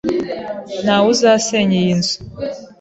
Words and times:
Ntawe 0.83 1.07
uzasenya 1.15 1.75
iyi 1.81 1.93
nzu. 1.99 2.15